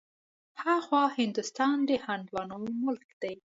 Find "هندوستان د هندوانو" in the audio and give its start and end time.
1.19-2.57